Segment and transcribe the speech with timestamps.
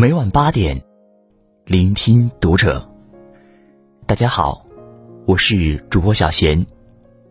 [0.00, 0.82] 每晚八点，
[1.66, 2.90] 聆听读者。
[4.06, 4.64] 大家好，
[5.26, 6.66] 我是主播小贤，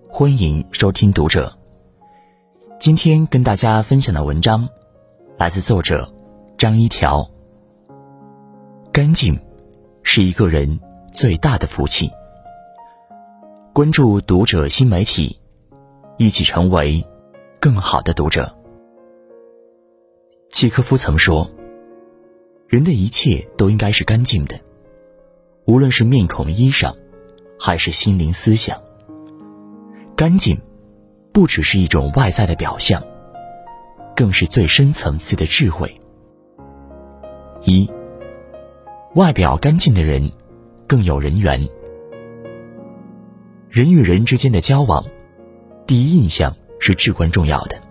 [0.07, 1.57] 欢迎收听读者。
[2.79, 4.69] 今天跟大家分享的文章
[5.35, 6.13] 来自作者
[6.59, 7.27] 张一条。
[8.91, 9.35] 干净
[10.03, 10.79] 是一个人
[11.11, 12.07] 最大的福气。
[13.73, 15.41] 关注读者新媒体，
[16.17, 17.03] 一起成为
[17.59, 18.55] 更好的读者。
[20.51, 21.49] 契科夫曾说。
[22.69, 24.59] 人的一切都应该是干净的，
[25.65, 26.95] 无论是面孔、衣裳，
[27.59, 28.79] 还是心灵、思想。
[30.15, 30.55] 干净，
[31.33, 33.01] 不只是一种外在的表象，
[34.15, 35.99] 更是最深层次的智慧。
[37.63, 37.89] 一，
[39.15, 40.31] 外表干净的人，
[40.85, 41.67] 更有人缘。
[43.67, 45.03] 人与人之间的交往，
[45.87, 47.81] 第一印象是至关重要的。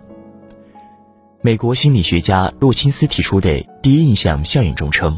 [1.41, 5.17] 美国心理学家洛钦斯提出的第一印象效应中称，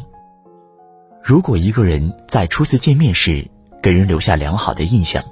[1.23, 3.49] 如果一个人在初次见面时
[3.81, 5.23] 给人留下良好的印象，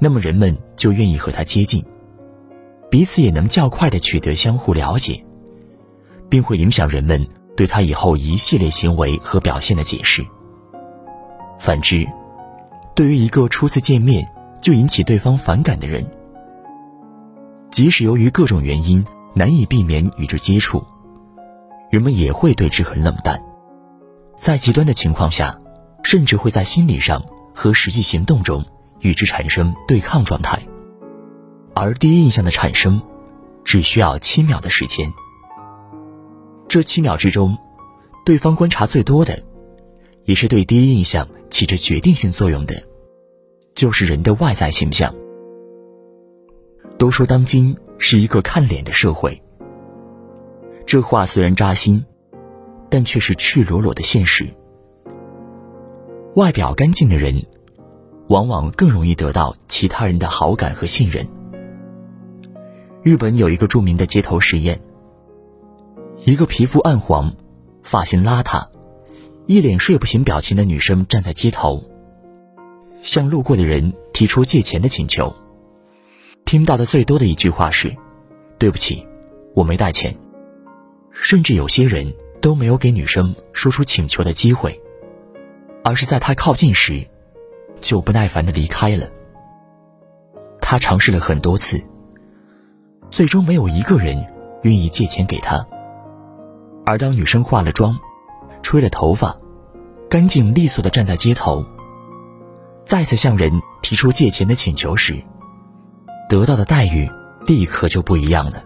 [0.00, 1.84] 那么人们就愿意和他接近，
[2.90, 5.24] 彼此也能较快的取得相互了解，
[6.28, 7.24] 并会影响人们
[7.56, 10.26] 对他以后一系列行为和表现的解释。
[11.60, 12.04] 反之，
[12.96, 14.28] 对于一个初次见面
[14.60, 16.04] 就引起对方反感的人，
[17.70, 19.04] 即使由于各种原因。
[19.34, 20.82] 难以避免与之接触，
[21.90, 23.40] 人们也会对之很冷淡，
[24.36, 25.58] 在极端的情况下，
[26.02, 27.22] 甚至会在心理上
[27.54, 28.64] 和实际行动中
[29.00, 30.60] 与之产生对抗状态。
[31.74, 33.00] 而第一印象的产生，
[33.64, 35.12] 只需要七秒的时间。
[36.66, 37.56] 这七秒之中，
[38.24, 39.42] 对方观察最多的，
[40.24, 42.82] 也是对第一印象起着决定性作用的，
[43.74, 45.14] 就是人的外在形象。
[46.98, 47.76] 都说当今。
[47.98, 49.40] 是一个看脸的社会。
[50.86, 52.04] 这话虽然扎心，
[52.88, 54.48] 但却是赤裸裸的现实。
[56.36, 57.44] 外表干净的人，
[58.28, 61.26] 往往更容易得到其他人的好感和信任。
[63.02, 64.80] 日本有一个著名的街头实验：
[66.24, 67.34] 一个皮肤暗黄、
[67.82, 68.66] 发型邋遢、
[69.46, 71.82] 一脸睡不醒表情的女生站在街头，
[73.02, 75.34] 向路过的人提出借钱的请求。
[76.48, 77.94] 听到的最多的一句话是
[78.56, 79.06] ：“对不起，
[79.54, 80.16] 我没带钱。”
[81.12, 82.10] 甚至有些人
[82.40, 84.80] 都没有给女生说出请求的机会，
[85.84, 87.06] 而是在她靠近时，
[87.82, 89.06] 就不耐烦的离开了。
[90.58, 91.78] 他尝试了很多次，
[93.10, 94.26] 最终没有一个人
[94.62, 95.62] 愿意借钱给他。
[96.86, 97.94] 而当女生化了妆，
[98.62, 99.38] 吹了头发，
[100.08, 101.62] 干净利索的站在街头，
[102.86, 105.22] 再次向人提出借钱的请求时，
[106.28, 107.10] 得到的待遇
[107.46, 108.62] 立刻就不一样了，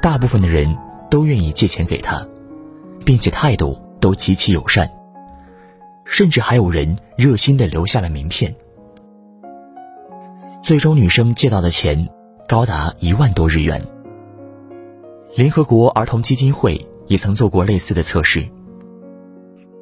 [0.00, 0.78] 大部分的人
[1.10, 2.24] 都愿意借钱给他，
[3.04, 4.88] 并且态度都极其友善，
[6.04, 8.54] 甚至还有人热心的留下了名片。
[10.62, 12.08] 最终，女生借到的钱
[12.46, 13.82] 高达一万多日元。
[15.34, 18.46] 联合国儿童基金会也曾做过类似的测试。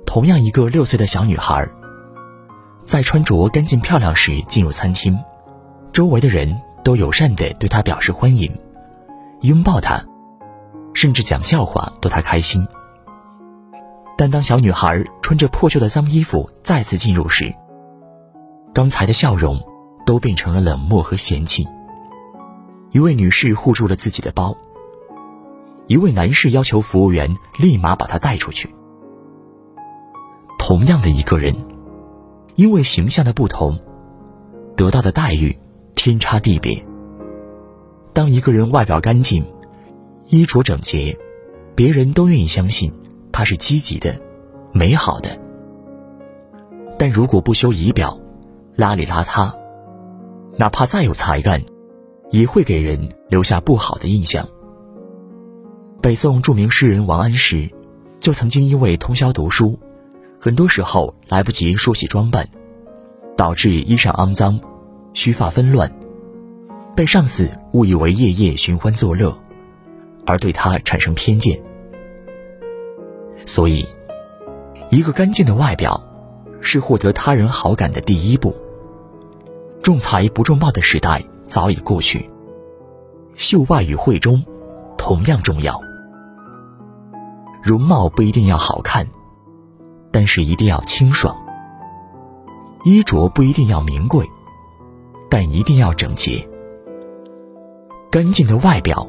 [0.06, 1.68] 同样，一个六岁的小女孩，
[2.84, 5.18] 在穿着干净漂亮时进入餐厅，
[5.92, 6.58] 周围的人。
[6.82, 8.50] 都友善地对他表示欢迎，
[9.42, 10.04] 拥抱他，
[10.94, 12.66] 甚至讲笑话逗他开心。
[14.16, 17.54] 但当小女孩穿着破旧的脏衣服再次进入时，
[18.74, 19.60] 刚才的笑容
[20.04, 21.66] 都变成了冷漠和嫌弃。
[22.90, 24.56] 一位女士护住了自己的包，
[25.86, 28.74] 一位男士要求服务员立马把她带出去。
[30.58, 31.54] 同样的一个人，
[32.56, 33.78] 因为形象的不同，
[34.76, 35.56] 得到的待遇。
[35.98, 36.80] 天差地别。
[38.12, 39.44] 当一个人外表干净、
[40.28, 41.18] 衣着整洁，
[41.74, 42.92] 别人都愿意相信
[43.32, 44.16] 他是积极的、
[44.72, 45.36] 美好的。
[47.00, 48.16] 但如果不修仪表、
[48.76, 49.52] 邋里邋遢，
[50.56, 51.60] 哪怕再有才干，
[52.30, 54.48] 也会给人留下不好的印象。
[56.00, 57.68] 北宋著名诗人王安石，
[58.20, 59.76] 就曾经因为通宵读书，
[60.38, 62.48] 很多时候来不及梳洗装扮，
[63.36, 64.60] 导致衣裳肮脏。
[65.12, 65.90] 须发纷乱，
[66.94, 69.36] 被上司误以为夜夜寻欢作乐，
[70.26, 71.60] 而对他产生偏见。
[73.44, 73.86] 所以，
[74.90, 76.00] 一个干净的外表，
[76.60, 78.54] 是获得他人好感的第一步。
[79.82, 82.28] 重财不重貌的时代早已过去，
[83.34, 84.44] 秀外与慧中，
[84.98, 85.80] 同样重要。
[87.62, 89.06] 容貌不一定要好看，
[90.10, 91.34] 但是一定要清爽；
[92.84, 94.28] 衣着不一定要名贵。
[95.30, 96.48] 但一定要整洁。
[98.10, 99.08] 干净的外表，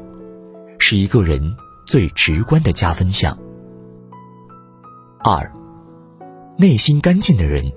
[0.78, 1.56] 是一个人
[1.86, 3.36] 最直观的加分项。
[5.22, 5.52] 二，
[6.58, 7.72] 内心干净的人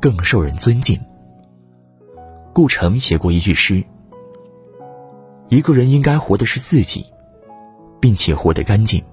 [0.00, 1.00] 更受人尊敬。
[2.52, 3.84] 顾城写过一句诗
[5.48, 7.06] ：“一个人应该活的是自己，
[8.00, 9.04] 并且活得干净。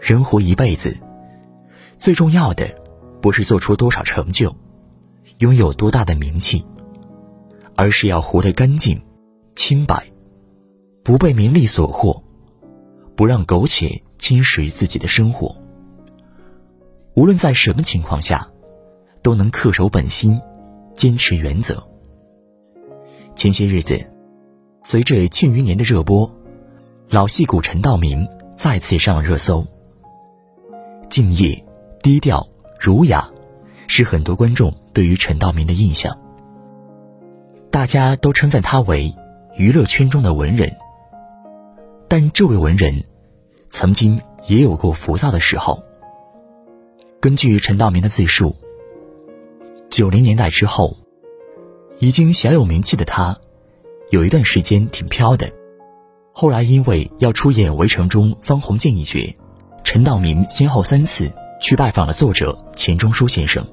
[0.00, 0.96] 人活一辈子，
[1.98, 2.66] 最重要的
[3.20, 4.54] 不是做出多少成就，
[5.40, 6.64] 拥有多大的名气，
[7.78, 9.00] 而是要活得干净、
[9.54, 10.10] 清白，
[11.04, 12.20] 不被名利所惑，
[13.14, 15.56] 不让苟且侵蚀自己的生活。
[17.14, 18.44] 无论在什么情况下，
[19.22, 20.40] 都能恪守本心，
[20.96, 21.80] 坚持原则。”
[23.36, 24.12] 前些日子，
[24.82, 26.28] 随着《庆余年》的热播，
[27.08, 28.26] 老戏骨陈道明
[28.56, 29.64] 再次上了热搜。
[31.08, 31.64] 敬业、
[32.02, 32.44] 低调、
[32.76, 33.30] 儒雅，
[33.86, 36.18] 是很多观众对于陈道明的印象。
[37.70, 39.14] 大家都称赞他为
[39.56, 40.76] 娱乐圈中的文人。
[42.08, 43.04] 但这位文人，
[43.70, 45.82] 曾经也有过浮躁的时候。
[47.20, 48.56] 根据陈道明的自述，
[49.90, 50.96] 九零年代之后。
[52.00, 53.36] 已经小有名气的他，
[54.10, 55.50] 有一段时间挺飘的。
[56.32, 59.34] 后来因为要出演《围城》中方鸿渐一角，
[59.82, 61.28] 陈道明先后三次
[61.60, 63.66] 去拜访了作者钱钟书先生。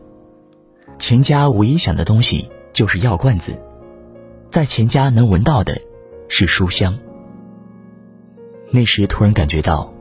[0.98, 3.62] 钱家唯一想的东西就是药罐子，
[4.56, 5.78] 在钱家能闻到的
[6.30, 6.98] 是书香。
[8.72, 9.92] 那时突然感觉到，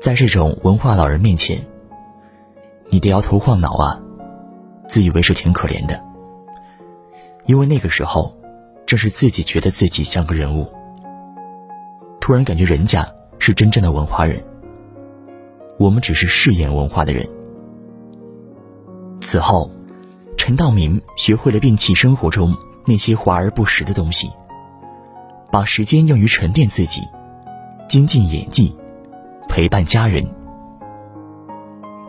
[0.00, 1.62] 在这种文化老人面前，
[2.88, 4.00] 你得摇头晃脑啊，
[4.88, 6.00] 自以为是挺可怜的。
[7.44, 8.34] 因为那个时候，
[8.86, 10.66] 正是自己觉得自己像个人物。
[12.22, 13.06] 突然感觉人家
[13.38, 14.42] 是真正的文化人，
[15.78, 17.28] 我们只是饰演文化的人。
[19.20, 19.70] 此后，
[20.38, 24.30] 陈道明学会了摒弃生活中那些华而不实的东西，
[25.50, 27.02] 把时间用于沉淀自己，
[27.88, 28.76] 精进演技，
[29.48, 30.24] 陪伴家人。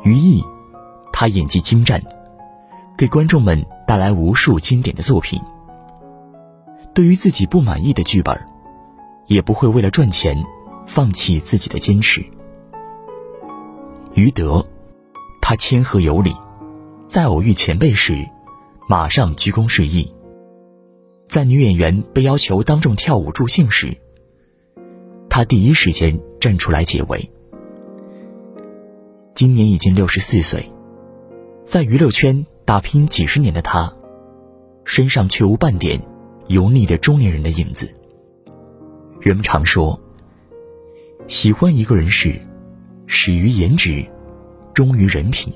[0.04, 0.44] 于毅，
[1.12, 2.02] 他演技精湛，
[2.98, 3.66] 给观众们。
[3.86, 5.40] 带来无数经典的作品。
[6.96, 8.34] 对于自己不满意的剧本，
[9.28, 10.42] 也不会为了赚钱
[10.86, 12.24] 放弃自己的坚持。
[14.14, 14.66] 于德，
[15.42, 16.34] 他谦和有礼，
[17.06, 18.26] 在偶遇前辈时，
[18.88, 20.10] 马上鞠躬示意；
[21.28, 23.98] 在女演员被要求当众跳舞助兴时，
[25.30, 27.30] 他第一时间站出来解围。
[29.34, 30.72] 今年已经六十四岁，
[31.66, 32.46] 在娱乐圈。
[32.66, 33.94] 打拼几十年的他，
[34.86, 36.00] 身上却无半点
[36.48, 37.94] 油腻的中年人的影子。
[39.20, 40.00] 人们常说，
[41.28, 42.40] 喜欢一个人是
[43.06, 44.02] 始于颜值，
[44.74, 45.54] 忠于人品。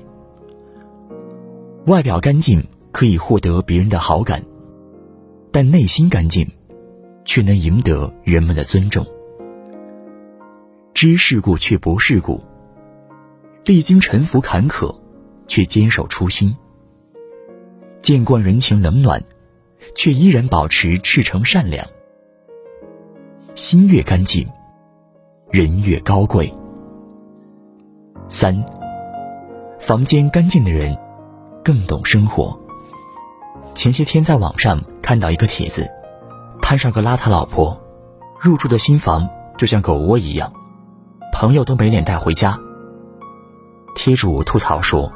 [1.86, 2.62] 外表干净
[2.92, 4.44] 可以获得别人的好感，
[5.50, 6.46] 但内心干净，
[7.24, 9.06] 却能赢得人们的尊重。
[10.94, 12.42] 知世故却不世故，
[13.64, 14.94] 历经沉浮坎坷，
[15.46, 16.56] 却坚守初心。
[18.00, 19.22] 见惯人情冷暖，
[19.94, 21.86] 却依然保持赤诚善良。
[23.54, 24.46] 心越干净，
[25.50, 26.52] 人越高贵。
[28.28, 28.64] 三，
[29.78, 30.96] 房间干净的人
[31.64, 32.58] 更懂生活。
[33.74, 35.90] 前些天在网上看到一个帖子，
[36.60, 37.80] 摊上个邋遢老婆，
[38.38, 39.26] 入住的新房
[39.56, 40.52] 就像狗窝一样，
[41.32, 42.58] 朋友都没脸带回家。
[43.94, 45.10] 贴主吐槽说，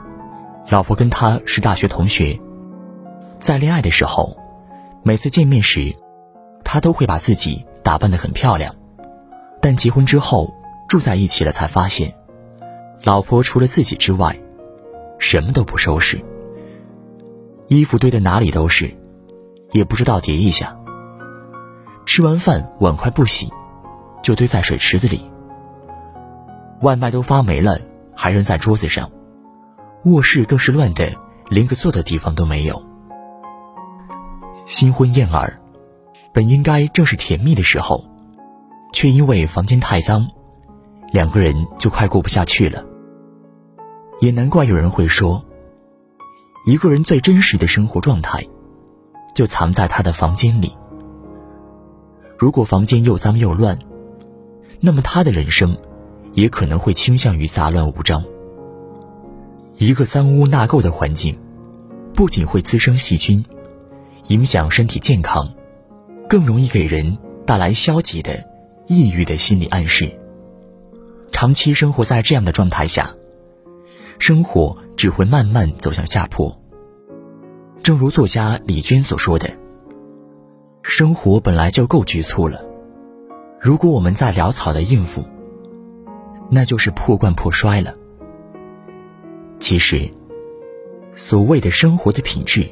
[0.71, 2.41] 老婆跟他是大学同学。
[3.39, 4.35] 在恋爱的时候，
[5.03, 5.95] 每次见面时，
[6.65, 8.75] 他都会把自己打扮得很漂亮。
[9.61, 10.55] 但结婚之后
[10.89, 12.15] 住在一起了，才发现，
[13.05, 14.41] 老婆除了自己之外，
[15.19, 16.19] 什么都不收拾。
[17.69, 18.91] 衣服堆的哪里都是，
[19.73, 20.79] 也不知道叠一下。
[22.07, 23.51] 吃完饭碗筷不洗，
[24.23, 25.31] 就堆在水池子里。
[26.83, 27.81] 外卖都发霉了，
[28.15, 29.11] 还扔在桌子上。
[30.05, 31.13] 卧室更是乱的，
[31.49, 32.83] 连个坐的地方都没有。
[34.67, 35.61] 新婚燕尔，
[36.33, 38.05] 本应该正是甜蜜的时候，
[38.93, 40.29] 却因为房间太脏，
[41.13, 42.85] 两个人就快过不下去了。
[44.21, 45.45] 也难怪有人会说，
[46.67, 48.47] 一个人最真实的生活状态，
[49.35, 50.77] 就藏在他的房间里。
[52.39, 53.79] 如果房间又脏又乱，
[54.81, 55.77] 那么他的人生，
[56.33, 58.25] 也可能会倾向于杂乱无章。
[59.79, 61.39] 一个脏污纳垢的环境，
[62.15, 63.45] 不仅会滋生细菌。
[64.29, 65.53] 影响身体健康，
[66.29, 68.45] 更容易给人带来消极的、
[68.87, 70.11] 抑郁的心理暗示。
[71.33, 73.13] 长期生活在这样的状态下，
[74.21, 76.62] 生活只会慢慢走向下坡。
[77.83, 79.51] 正如作家李娟所说的
[80.85, 82.65] ：“生活本来就够局促了，
[83.61, 85.25] 如果我们再潦草的应付，
[86.49, 87.93] 那就是破罐破摔了。”
[89.59, 90.09] 其实，
[91.17, 92.65] 所谓的生活的品质，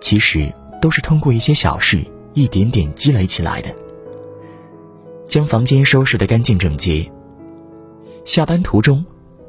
[0.00, 3.74] 其实都是通过一些小事一点点积累起来的。
[5.24, 7.10] 将房间收拾得干净整洁，
[8.22, 9.02] 下班途中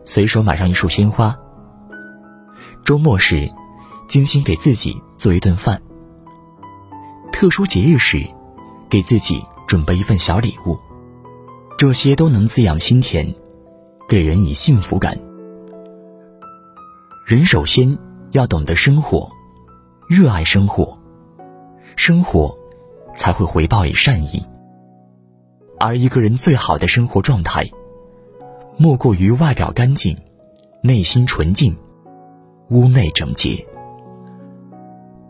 [0.05, 1.37] 随手买上一束鲜花。
[2.85, 3.51] 周末时，
[4.07, 5.81] 精心给自己做一顿饭。
[7.31, 8.25] 特殊节日时，
[8.89, 10.77] 给自己准备一份小礼物，
[11.77, 13.33] 这些都能滋养心田，
[14.07, 15.17] 给人以幸福感。
[17.27, 17.97] 人首先
[18.31, 19.29] 要懂得生活，
[20.07, 20.97] 热爱生活，
[21.95, 22.57] 生活
[23.15, 24.41] 才会回报以善意。
[25.77, 27.69] 而一个人最好的生活状态，
[28.77, 30.17] 莫过于外表干净，
[30.81, 31.75] 内心纯净，
[32.69, 33.65] 屋内整洁。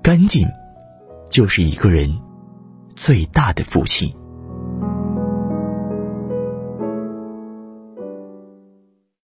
[0.06, 0.48] 干净，
[1.32, 2.08] 就是一个人
[2.96, 4.16] 最大的福气。